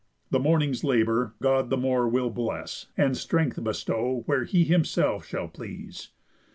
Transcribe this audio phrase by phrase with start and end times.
[0.31, 5.47] The morning's labour God the more will bless, And strength bestow where he himself shall
[5.47, 6.09] please.